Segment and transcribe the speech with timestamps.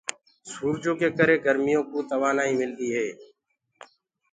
[0.51, 3.07] سوُرجو ڪي ڪري گر سي ڪوُ توآبآئي ميدي هي۔